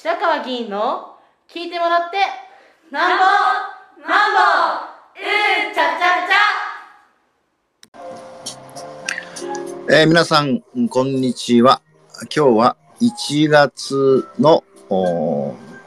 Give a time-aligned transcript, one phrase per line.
[0.00, 1.16] 白川議員の
[1.52, 2.18] 聞いてもらって
[2.92, 3.24] なんぼ
[4.08, 4.38] なんぼ
[5.16, 11.82] うんちゃちゃちゃえー皆さん、こんにちは。
[12.32, 14.62] 今日は1月の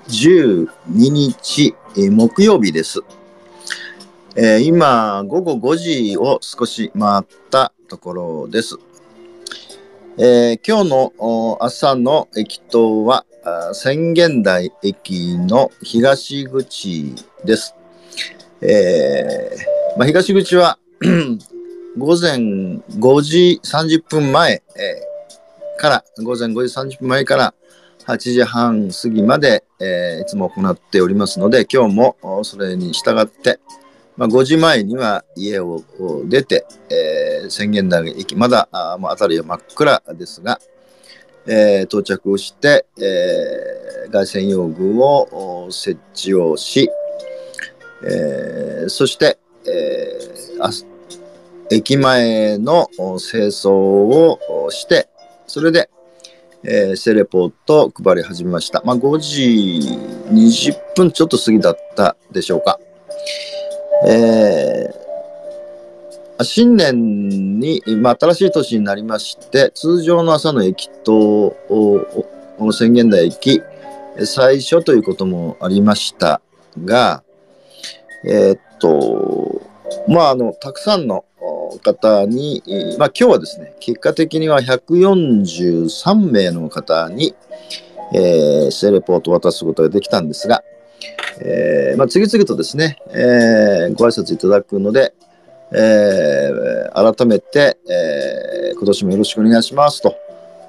[0.09, 3.00] 12日、えー木曜日です。
[4.36, 8.75] えー今、午後5時を少し回ったところです。
[10.18, 13.25] えー今日の朝の駅頭は、
[13.73, 17.76] 宣言台駅の東口です。
[18.62, 20.77] えーまあ、東口は
[21.98, 27.54] 午前5時30分前、えーから、午前5時30分前から
[28.05, 33.60] 8時半過ぎまで、えーいつも行っておりますので、今日もそれに従って、
[34.18, 35.82] まあ、5時前には家を
[36.26, 40.60] 出て、えー宣言台駅、まだあ辺りは真っ暗ですが、
[41.48, 46.90] えー到着をして、えー外線用具を設置をし、
[48.04, 50.20] えーそして、え
[51.71, 55.07] 駅前の清掃をして、
[55.48, 55.90] それで、
[56.63, 58.82] えーセレポートを配り始めました。
[58.84, 59.80] まあ、5時
[60.30, 62.80] 20分ちょっと過ぎだったでしょうか。
[64.08, 64.91] え
[66.44, 72.00] 新年に、まあ、新しい年になりまして、通常の朝の駅と、おお
[72.57, 73.61] この宣言台駅、
[74.25, 76.41] 最初ということもありました
[76.84, 77.23] が、
[78.23, 79.62] えーっと、
[80.07, 81.25] まあ、あの、たくさんの
[81.84, 82.62] 方に、
[82.97, 87.35] まあ、今日はですね、結果的には143名の方に、
[88.13, 90.63] えーセレポートを渡すことができたんですが、
[91.39, 95.13] えーまあ、次々とですね、えーご挨拶いただくので、
[95.74, 100.16] えー改めて、えー今年もよろしくお願いしますと、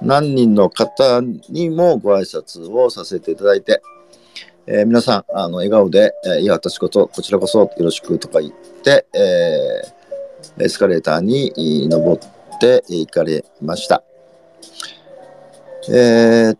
[0.01, 3.81] 何人の方にもご挨拶をさせていただいて、
[4.67, 10.03] えー皆さん、あの、笑顔で、えーいや、私こと、こちらこそよろしくとか言って、えー
[10.59, 11.51] エスカレーターに
[11.83, 14.03] い登って行かれました。
[15.89, 16.57] えー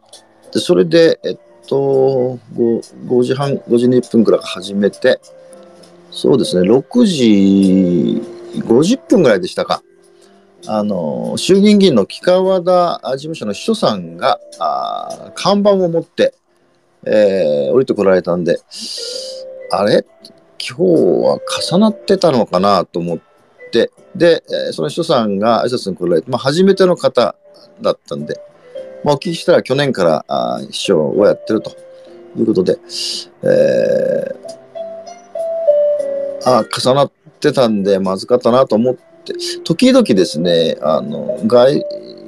[0.52, 1.38] でそれで、えっ
[1.68, 5.20] と5、5時半、5時20分くらい始めて、
[6.16, 8.22] そうですね、6時
[8.62, 9.82] 50分ぐらいでしたか。
[10.68, 16.36] あの、衆議院議員の木川田事務所の秘書さんが、あ看板を持って、
[17.06, 18.60] えー降りてこられたんで、
[19.72, 20.06] あれ？
[20.60, 21.40] 今日は
[21.72, 23.20] 重なってたのかなと思っ
[23.72, 27.36] て、で、その秘書さんが挨拶に来られて、まあ、初めての方
[27.82, 28.40] だったんで、
[29.04, 31.72] まあ、お聞きしたら去年からあ秘書をやってると
[32.38, 32.78] いうことで、
[33.42, 34.63] えー
[36.46, 39.34] あ重なってたんでまずかったなと思って、
[39.64, 41.84] 時々ですね、あの、外、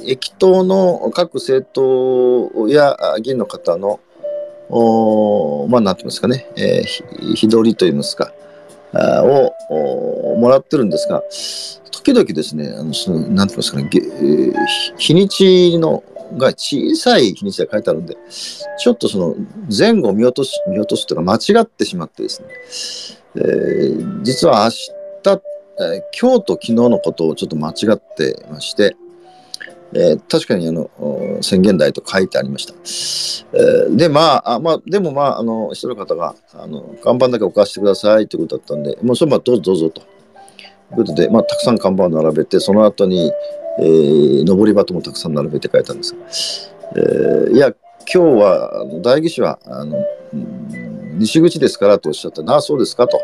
[0.05, 3.99] 駅頭の各政党や議員の方の、
[4.69, 8.31] おまあ、なんて言いますかね、えー日取りと言いますか、
[8.93, 11.23] あをもらってるんですが、
[11.91, 14.53] 時々ですね、あのそのなんて言いますかね、えー
[14.97, 16.03] 日にちの
[16.37, 18.17] が小さい日にちで書いてあるんで、
[18.79, 19.35] ちょっとその
[19.75, 22.47] 前後を見落とし、見落とすというか間違ってしまってですね、
[23.37, 24.91] え実は明日、
[25.77, 28.95] えー今日と昨日のことをちょっと間違ってまして、
[29.93, 30.89] えー確かにあの
[31.41, 32.73] 宣言台と書いてありました。
[33.57, 40.01] えーで、まあ、あまあ、でもまあ、あの、一人の方が、あの、看板だけ置かせてくださいということだったんで、もうそれまあどうぞどうぞと。
[40.01, 40.03] い
[40.93, 43.31] うことで、まあ、たくさん看板を並べて、その後に、
[43.79, 47.73] えー、上り旗もたくさん並べて書いたんですが、えーいや、
[48.13, 49.97] 今日は、代議士は、あの、
[51.17, 52.43] 西口ですからとおっしゃった。
[52.43, 53.19] なあ、そうですかと。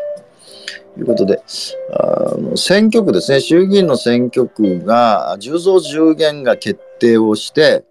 [0.98, 1.42] いうことで、
[1.90, 7.84] あの選挙区ですね、衆議院の選挙区が10増10減が決定をして、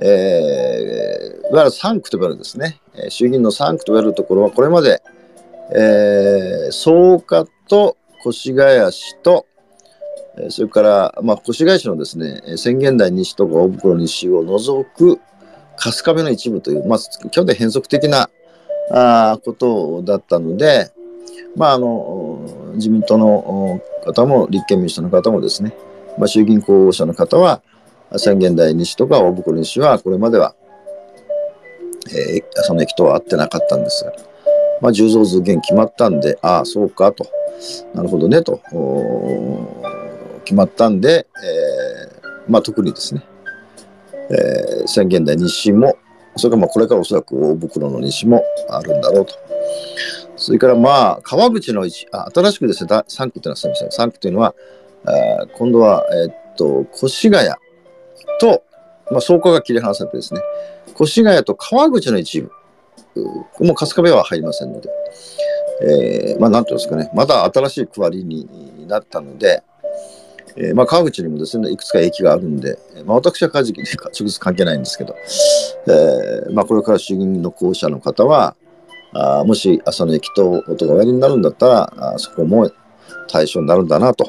[0.00, 5.02] えーいわゆる3区と呼ばれるですね、衆議院の3区と呼ばれるところは、これまで、
[5.74, 9.46] えー草加と越谷市と、
[10.48, 15.18] それから、まあ、越谷市のですね、宣言台西とか大袋西を除く
[15.76, 16.98] 春日部の一部という、まあ、
[17.30, 18.30] 基本的変則的な
[18.90, 20.90] あことだったので、
[21.56, 25.72] まあ、あの自民党の方も立憲民主党の方もですね、
[26.18, 27.62] まあ、衆議院候補者の方は
[28.16, 30.54] 宣言台西とか大袋西はこれまでは、
[32.08, 34.12] えーその駅とは合ってなかったんですが、
[34.82, 37.26] まあ、10増10減決まったんでああそうかと。
[37.94, 38.60] なるほどねと
[40.44, 43.22] 決まったんで、えーまあ、特にですね、
[44.30, 45.96] えー宣言台西も
[46.36, 49.34] それからまあこれからおそらく大袋の西もあるんだろうと。
[50.36, 53.88] それからまあ、川口の一、あ新しくですね、3区っていうのはすみません。
[53.88, 54.54] 3区というのは、
[55.04, 57.48] あ今度は、えーっと、越谷
[58.40, 58.62] と、
[59.10, 60.40] まあ、草加が切り離されてですね、
[60.98, 62.50] 越谷と川口の一部、
[63.60, 64.88] もう春日部は入りませんので、
[65.82, 69.62] えー、まあ、なんていうんですかね、まだ新しい区割りになったので、
[70.56, 75.14] えー、まあ、川口にもですね、いくつか駅があるんで、まあ、私はカジキに直接関係ないんですけど、
[75.86, 78.56] えー、まあ、これから衆議院の候補者の方は、
[79.12, 82.70] あもし朝の駅と音がおやりになるんだったら、あそこも
[83.28, 84.24] 対象になるんだな、と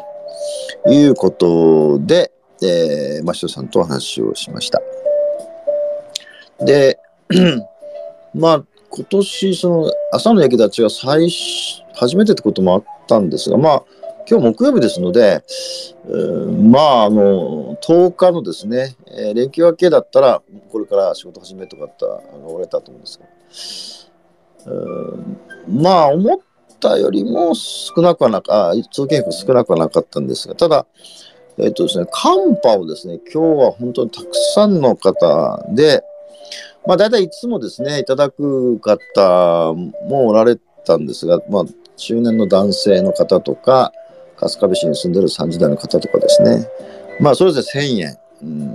[0.88, 2.32] いうことで、
[2.64, 4.82] えー、マシュさんとお話をしました。
[6.66, 7.00] で、
[8.34, 11.30] まあ、今年、その、朝の駅立ちが最
[11.94, 13.84] 初めてってこともあったんですが、まあ、
[14.30, 15.44] 今日木曜日ですので、
[16.70, 20.42] まあ、あの、10日のですね、えー、連休明けだったら、
[20.72, 24.10] これから仕事始めとかったあの、おれたと思うんです
[24.66, 26.40] が、えー、まあ、思っ
[26.80, 30.86] たよりも少なくはなか、通勤客少なくはなかったんですが、ただ、
[31.58, 36.04] えっ、とですね、寒波をですね、今日は本当にたくさんの方で、
[36.88, 39.74] まあ、大体いつもですね、いただく方
[40.08, 41.66] もおられたんですが、まあ、
[41.98, 43.94] 中年の男性の方とか、
[44.42, 46.68] 春日部市に住んでる30代の方とかですね、
[47.20, 48.18] まあ、それぞれ1000円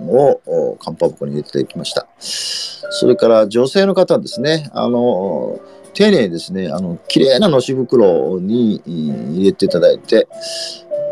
[0.08, 2.06] をカンパ箱に入れていきました。
[2.18, 5.60] それから女性の方ですね、あの、
[5.92, 10.28] 丁寧にですね、あの、綺麗なのし袋に入れていただいて、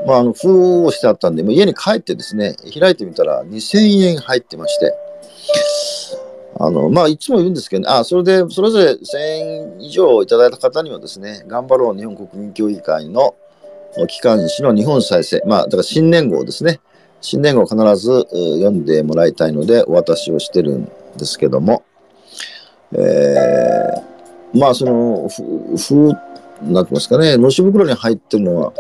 [0.06, 4.95] まあ、あの、封をしてあったんで、もう家に帰ってですね、開いてみたら2000円入ってまして、
[6.61, 13.35] あの、まあ、いつも言うんですけど、ね、あ、それで、それぞれ1000円以上いただいた方にはですね、頑張ろう日本国民協議会の
[14.08, 16.81] 機関紙の日本再生、まあ、だから新年号ですね。
[17.20, 20.85] 新年号を必ず読んでもらいたいのでお渡しをしてるん
[21.17, 21.85] ですけども、
[22.93, 26.12] えー、まあ、その、ふ、ふ、
[26.62, 28.73] なんてますかね、のし袋に入ってるのは、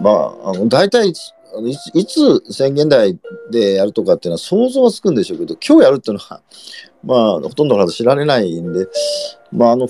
[0.00, 0.10] ま
[0.44, 1.12] あ、あの、大体
[1.60, 3.18] いつ、いつ宣言台
[3.50, 6.40] でやるとかっていうのは想像はつくんでしょうけど、今日やるっていうのは、
[7.04, 8.86] まあ、ほとんどの方知られないんで、
[9.50, 9.88] まあ、あの、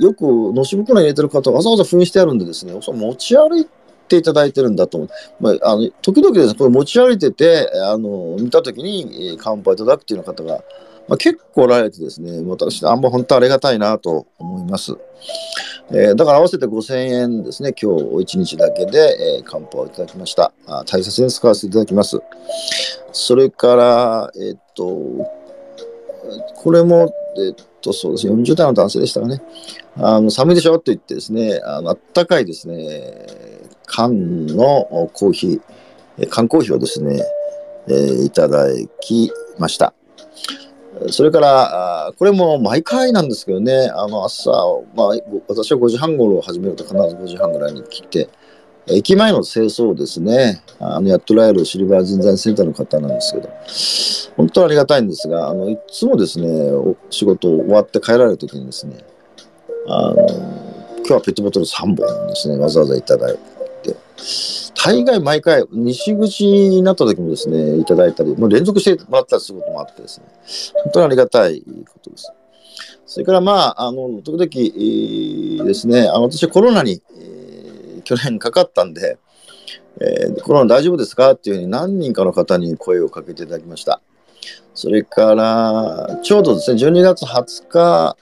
[0.00, 0.22] よく、
[0.52, 3.66] のし袋に入れてる方わざわざ封印してあるんでですね、持ち歩い
[4.08, 5.10] ていただいてるんだと思う。
[5.38, 10.64] まあ、あの、時々ですね、これ持ち歩いてて、あの、見たときに乾杯いただくっていうような方が、
[11.08, 14.96] まあ、結構おられてですね、私、あんま本当ありがたいなと思います。
[15.90, 20.84] えー、だから合わせて5000円ですね、今日1日だけで、えー、乾杯をいただきましたあ。
[20.84, 22.20] 大切に使わせていただきます。
[23.12, 24.86] それから、えー、っと、
[26.56, 29.40] これも、えっと、そうですね、40代の男性でしたかね。
[29.96, 33.26] あの、寒いでしょって言ってですね、あの、ったかいですね、
[33.86, 37.22] 缶のコーヒー、缶コーヒーをですね、
[37.88, 38.66] え、いただ
[39.00, 39.94] きました。
[41.10, 44.50] それから、これも毎回なんですけどね、あの朝、
[44.94, 45.08] まあ、
[45.48, 48.28] 私は5時半頃始めると必ず5時半ぐらいに来て、
[48.88, 58.98] 駅前の清掃ですね、あのやっておられるシルバー人材センターの方なんですけど、本当にありがたいんですが、あのいつもですね、お仕事終わって帰られるときにですね、
[59.88, 60.26] あの
[60.98, 63.55] 今日はペットボトル3本ですね、わざわざいただいて、
[64.74, 70.26] 大概毎回、西口になった時もですね、いただいたり、もう連続してもらったりすることもあってですね、
[70.84, 72.32] 本当にありがたいことです。
[73.06, 79.18] それからまあ、あの、時々、ですね、あの私はコロナに、えー、去年かかったんで、
[80.00, 84.00] えー、コロナ大丈夫ですかっていうふうに何人かの方に声をかけていただきました。
[84.74, 88.16] それから、ちょうどですね、12月20日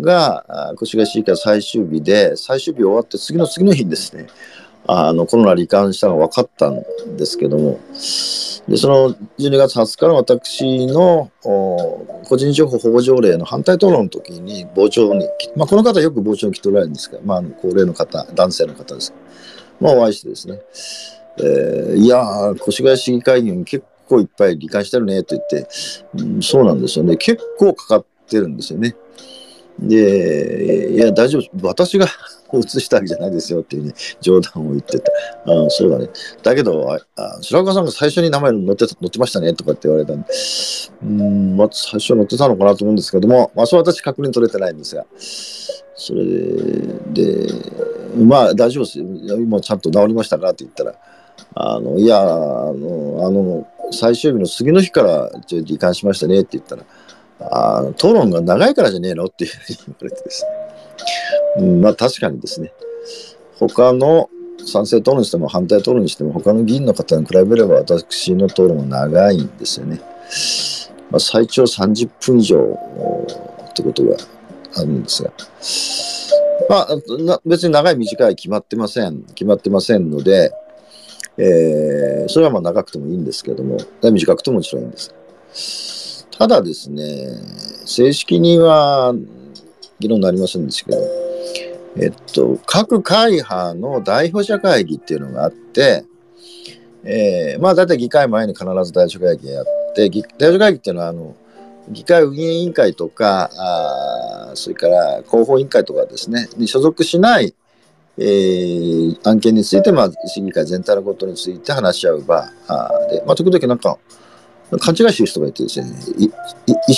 [0.00, 4.28] が越谷市議会最終日で、最終日終わって次の次の日にですね、
[4.88, 6.82] あのコロナ罹患したのが分かったん
[7.16, 7.80] ですけども、
[8.68, 19.14] でその12月20日の私の個人情報保護条例の反対討論の時に傍聴に、まあ、この方よく傍聴に来ておられるんですが、まあ、高齢の方、男性の方です。
[19.80, 20.60] まあ、お会いしてですね、
[21.38, 25.68] えー、いやー、越谷市議会議員結構いっぱい罹患してるねと言って、
[26.16, 28.96] うん、そうなんですよね、結構かかってるんですよね。
[29.78, 32.06] で、いや、大丈夫、私が
[32.54, 35.12] 移したわけじゃないですよっていうね、冗談を言ってた。
[35.46, 36.08] あそうだね。
[36.42, 40.28] だけど、あ白岡さんが最初に名前載って載ってましたねとかって言われたんで、
[41.02, 45.04] うん、まあ、最初載ってたのかなと思うんですけども、まあ、それ私確認取れてないんですが、
[45.94, 47.52] それで、で
[48.16, 49.04] まあ、大丈夫ですよ。
[49.36, 50.94] 今ちゃんと治りましたかって言ったら、
[51.54, 52.24] あの、いや、あ
[52.72, 56.84] の、あの、最終日の次の日からちょっと罹患しましたねって言ったら、
[57.40, 59.26] あ討論が長いからじゃねえの？
[59.26, 60.50] っていうふうに言われてですね。
[61.58, 62.72] うん、まあ確かにですね、
[63.58, 64.30] 他の
[64.66, 70.00] 賛成討論にしても反対討論にしても他の議員の方に比べれば私の討論は長いんですよね。
[71.10, 72.58] まあ、最長30分以上
[73.70, 74.16] ってことが
[74.76, 75.30] あるんですが。
[76.68, 79.22] まあ、別に長い短い決まってません。
[79.22, 80.50] 決まってませんので、
[81.38, 85.14] えー、それはまあ長くてもいいんですけども、短くてももちろんいいんです。
[86.38, 87.02] ただですね、
[87.86, 89.14] 正式には
[89.98, 90.98] 議論になりませんでしたけど、
[91.98, 96.04] えっと、各会派の代表者会議っていうのがあって、
[97.04, 99.64] えー、まあ大体議会前に必ず代表者会議やっ
[99.94, 101.34] て、代表者会議っていうのは、あの、
[101.88, 107.54] 議会運営委員会とか、あそれから広報委員会とかですね、に所属しない、
[108.18, 112.46] えー、案件について、まあ、審議会全体のことについて話し合う場
[113.10, 113.98] で、まあ、時々なんか、
[114.70, 116.34] 勘違いしてる人がいてですね、意思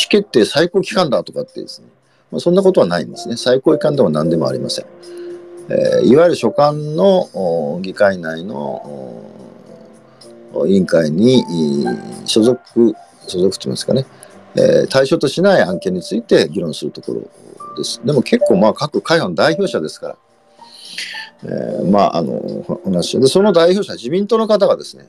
[0.08, 1.88] 決定最高機関だとかってですね、
[2.30, 3.36] まあ、そんなことはないんですね。
[3.36, 4.86] 最高機関でも何でもありません。
[5.70, 9.22] えー、いわゆる所管の議会内の
[10.66, 11.44] 委員会に
[12.24, 12.94] 所属、
[13.26, 14.06] 所属と言いますかね、
[14.56, 17.20] えー、対象としない案件について議論するところ
[17.76, 18.00] です。
[18.02, 20.16] でも結構まあ各会派の代表者ですから、
[21.44, 25.06] えー、まああの話で、その代表者、自民党の方がですね、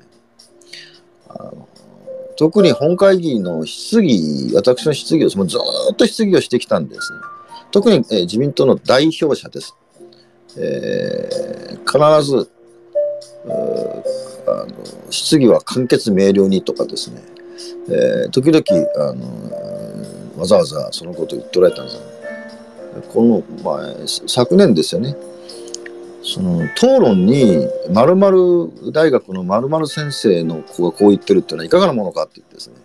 [1.29, 1.69] あの
[2.39, 5.57] 特に本会議の質疑、私の質疑をもうず
[5.91, 7.19] っと質疑をしてきたんですね。
[7.69, 9.75] 特に、えー、自民党の代表者です。
[10.57, 12.49] えー、必ず
[14.47, 17.21] あの質疑は簡潔明瞭にとかですね、
[17.89, 18.63] えー、時々
[18.95, 21.99] あのわざわざそのことを言っておられたんです
[23.09, 23.93] この、まあ、
[24.27, 25.15] 昨年ですよね
[26.21, 32.75] その討論に〇〇大学の〇〇先生の子がこう言ってるっていうのはいかがなものかって言ってですね。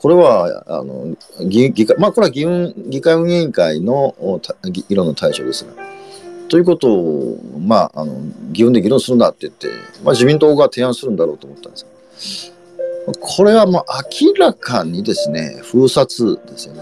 [0.00, 1.16] これはあの
[1.48, 4.16] 議議会まあこれは議運議会運営委員会の
[4.64, 5.70] 議論の対象ですが
[6.48, 9.68] ということをまああの議運で議論するんだって言って、
[10.02, 12.52] まあ、自民党が提案するんだろうと思ったんです。
[13.20, 13.84] これはもう
[14.24, 16.80] 明らかにですね封殺ですよね。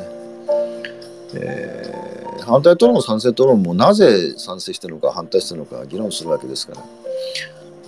[1.34, 2.03] えー
[2.44, 6.82] 反対討論も賛成討論もなぜ賛成してるのか反対してるのか議論するわけですから。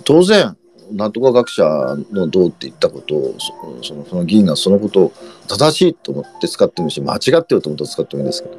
[0.03, 0.55] 当然
[0.91, 1.63] なんとか学者
[2.11, 3.35] のどうって言ったことを
[3.83, 5.13] そのその議員がそのことを
[5.47, 8.57] 正しいと思って使ってもいいし間違ってると思って使ってもいいんですけど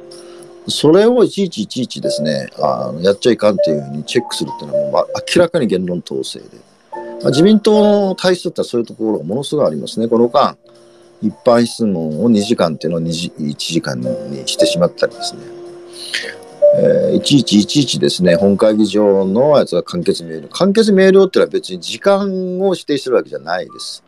[0.69, 6.45] それをいちいちいちいちですねあのやっちゃいかんっていうふうにチェックするっていうのはもう明らかに言論統制で、
[6.91, 10.07] まあ、自民党の体質ってそういうところがものすごいありますね。
[10.07, 10.55] この間
[11.21, 14.07] 一般質問を2時間っていうのを2時1時間に
[14.47, 15.58] してしまったりですね。
[16.75, 20.49] えー、いちいちいちいちですね、本会議場のやつが簡潔明瞭。
[20.49, 24.03] 簡潔明瞭ってのは別に時間を指定してるわけじゃないです。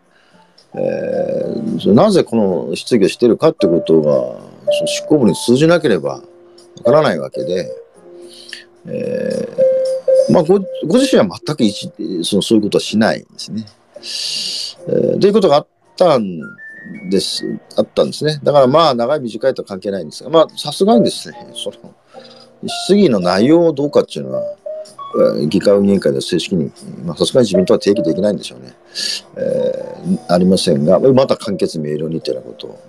[0.73, 2.35] えー、なぜこ
[2.69, 4.11] の質疑をしてるかってことが、
[4.73, 6.21] その執行部に通じなければわ
[6.85, 7.69] からないわけで、
[8.87, 11.91] えー、まあご、ご自身は全く一
[12.23, 13.65] そのそういうことはしないんですね。
[14.87, 15.67] えー、ということがあっ
[15.97, 16.39] たん
[17.09, 17.45] です、
[17.77, 18.39] あったんですね。
[18.43, 21.93] だからまあ、長い短いとは関係ないんですが、まあ、さすがにですね、その、
[22.85, 24.43] 質疑の内容をどうかっていうのは、
[25.49, 26.71] 議会運営委員会では正式に、
[27.03, 28.73] まあ、さすがに自民党は提起できないんでしょうね。
[29.37, 32.79] えー、ありませんが、また簡潔明瞭にというようなことを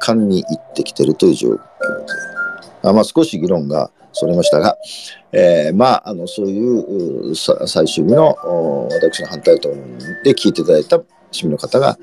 [0.00, 1.60] 盛んに言ってきてるという状況で、
[2.82, 4.76] あまあ、少し議論がそれましたが、
[5.32, 8.36] えー、まあ、あのそういう最終日の
[8.90, 9.68] 私の反対と
[10.24, 11.96] で聞いていただいた市民の方が、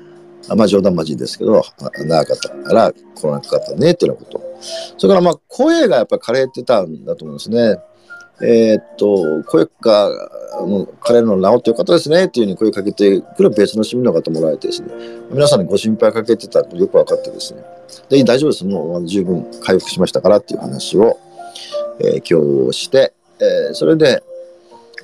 [0.56, 1.62] まあ冗談交じりですけど、
[1.98, 4.62] 長かったから来なかかったねっていうようなこと。
[4.96, 7.78] それからまあ声がやっぱり枯れてたんだと思うんですね。
[8.40, 10.06] えー、っと、声が、
[10.60, 14.88] あの、彼の治ってよかったですねっていうふうに声かけてくる別の市民の方もらえてですね、
[15.30, 17.62] 皆さんにご心配かけてたとよく分かってですね、
[18.08, 18.64] で、大丈夫です。
[18.64, 21.18] もう十分回復しましたからっていう話を、
[21.98, 24.22] えー、今日して、えー、それで、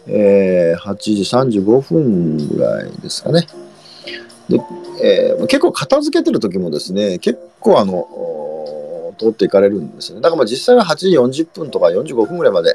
[0.07, 3.47] えー、8時35分ぐらいですかね。
[4.49, 4.61] で、
[5.03, 8.07] えー、結構片付けてる時もですね、結構あの、
[9.19, 10.21] 通っていかれるんですね。
[10.21, 11.11] だからまあ実際は8時
[11.45, 12.75] 40分とか45分ぐらいまで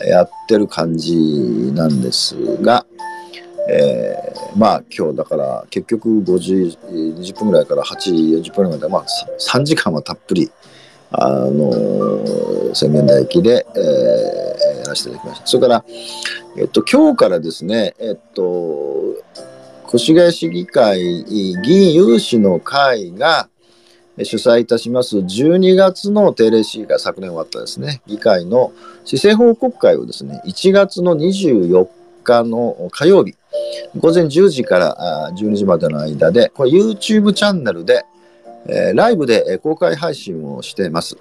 [0.00, 1.16] やってる感じ
[1.74, 2.86] なんですが、
[3.68, 8.12] えー、まあ今日だから結局5時20分ぐらいから8時
[8.50, 9.04] 40分ぐらいまで、まあ
[9.40, 10.50] 3時間はたっぷり、
[11.10, 15.46] あの宣言台駅で、えー、やらせていただきました。
[15.46, 15.84] それから、
[16.58, 19.14] えっと、今日からですね、えっと、
[19.96, 23.48] 越谷市議会議員有志の会が
[24.24, 28.72] 主催いたします12月の定例市議会、昨年終わったですね、議会の
[29.04, 31.88] 市政報告会をですね、1月の24
[32.24, 33.34] 日の火曜日、
[33.98, 38.04] 午前10時から12時までの間で、これ YouTube チャンネルで、
[38.68, 41.18] えー、ライブで公開配信をしています。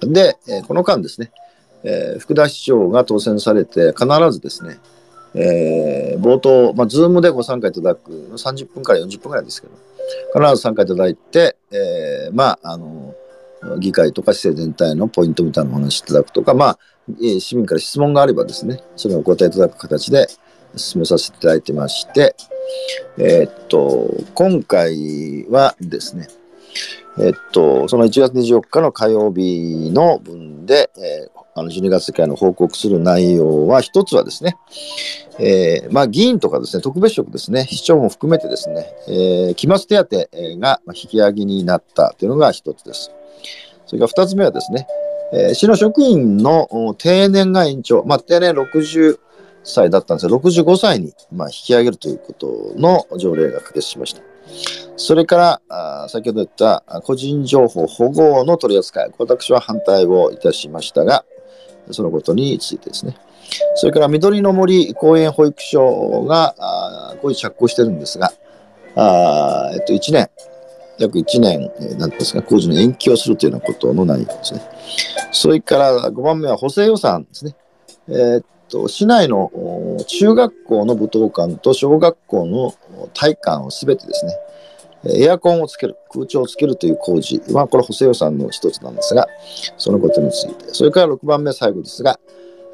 [0.00, 0.36] で、
[0.68, 1.30] この間ですね、
[1.84, 4.78] えー、福田市長が当選されて必ずですね、
[5.36, 9.74] えー、冒頭、まあ、ズームでご参加いただく30分から40分ぐらいですけど、
[10.34, 13.14] 必ず参加いただいて、えー、まあ、あの、
[13.78, 16.78] 議会とか市政全体のポイントみたいなお話いただくとか、まあ、
[17.20, 20.26] 市民から質問があればですね、それをお答えいただく形で
[20.76, 22.34] 進めさせていただいてまして、
[23.18, 26.28] えー、っと、今回はですね、
[27.18, 34.58] えっと、その1月24日の火曜日の分で、えーあの12月会の報告する内容は、一つはですね、
[35.38, 43.10] えーまあ、議員とかですね、特別職ですね、市長も含めてですね、えー期末手当が引き上げになったというのが一つです。
[43.86, 44.86] それから二つ目はですね、
[45.32, 49.18] えー市の職員の定年が延長、まあ、定年60
[49.64, 54.20] 歳だったんですが、65歳にまあ引き上げるということの条例が可決しました。
[54.96, 61.24] それから、先ほど言った個人情報保護の取り扱い、私は反対をいたしましたが、
[61.90, 63.16] そのことについてですね。
[63.76, 68.32] それから緑の森公園保育所があー工事着工してるんですが、
[68.96, 70.30] あえっと、1年、
[70.98, 74.62] 約1年、えなんですか、工事の延期をするというようなことの内容ですね。
[75.30, 77.54] それから5番目は補正予算ですね。
[78.08, 79.50] えーっと、市内の
[80.06, 82.74] 中学校の舞踏館と小学校の
[83.14, 84.32] 体育館をすべてですね、
[85.14, 89.26] エアコンをつける、空調をつけるという工事は、これ補正予算の一つなんですが、
[89.76, 90.74] そのことについて。
[90.74, 92.18] それから6番目、最後ですが、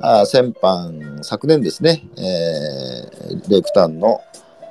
[0.00, 4.20] あ先般、昨年ですね、えーレイクタウンの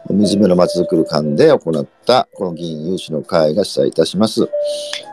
[0.09, 4.49] 水辺のまちづくる館で行った、この議員有志の会が主催いたします、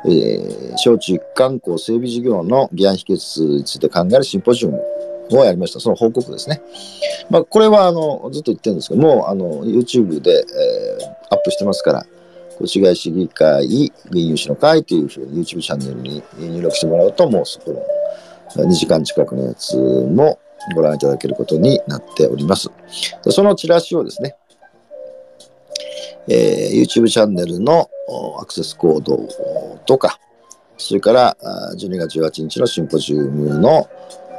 [0.07, 4.81] えー小中一貫校整備事業の議案秘訣について考えるシンポジウム
[5.33, 5.81] をやりました。
[5.81, 6.62] その報告ですね。
[7.31, 10.45] まあ、これはあのずっと言ってるんですけども、あの YouTube で、
[11.00, 12.07] えーアップしてますから、
[12.61, 17.85] 越谷市議会議員有志の会というふうに YouTube チャンネルに入力してもらうと、もうそこ
[18.57, 20.38] の2時間近くのやつも
[20.75, 22.69] ご覧いただけることになっております。
[23.31, 24.37] そのチラシをですね、
[26.29, 27.88] えー YouTube チャンネルの
[28.41, 29.17] アクセスコード
[29.87, 30.19] とか、
[30.77, 31.37] それから
[31.77, 33.88] 12月18日のシンポジウムの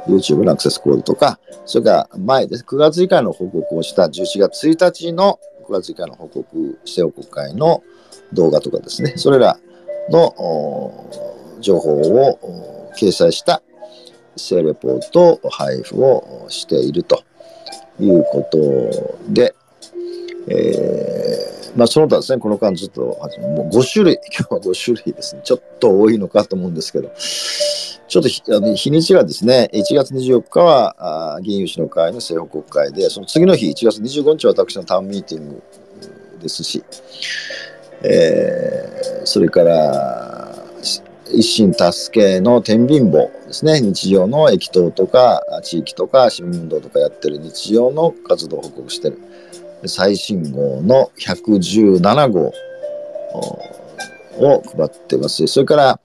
[0.06, 2.64] YouTube のアクセスコードとか、それから前です。
[2.64, 7.82] 9月以下の報告をした11月1日の9月以下の報告、政報国会の
[8.32, 9.58] 動画とかですね、それら
[10.10, 11.06] の
[11.60, 13.62] 情報を掲載した
[14.36, 17.22] 政レポート配布をしていると
[17.98, 19.54] いうことで、
[20.48, 27.10] えーまあ、その他ですね、この間ずっと、もう5種類、 今日は5種類ですね、ちょっと多いのかと思うんですけど、
[28.08, 35.62] ちょっとひあの日にちがですね、1月24日はあー議員有志の会の政報国会で、その次の日、1月25日は私のタウンミーティング
[36.42, 36.82] ですし、
[38.02, 38.90] えー
[39.24, 40.54] それから、
[41.32, 49.18] 一心助けの天秤簿ですね、日常の駅頭とか、地域とか、市民運動とかやってる日常の活動を報告してる。
[49.86, 52.52] 最新号の117号
[54.38, 56.00] を配ってます、それから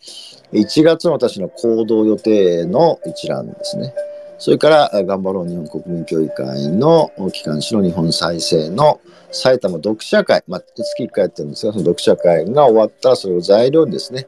[0.53, 3.93] 1月の私の行動予定の一覧ですね。
[4.37, 8.99] それから、頑張ろう日本国民協議会の機関紙の日本再生の
[9.31, 14.27] 埼玉読者会、まあ、月1回やってるんですが、その読者会が終わったらそれを材料にですね、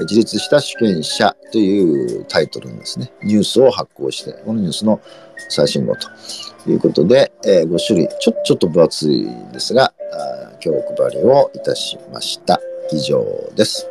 [0.00, 5.00] 自立した主権者というタイトルのですね、ニュースを発行して、このニュースの
[5.48, 6.08] 最新号と
[6.70, 9.92] いうことで、え5種類、ちょちょっと分厚いですが、
[10.64, 12.60] 今日お配りをいたしました。
[12.92, 13.24] 以上
[13.56, 13.84] です。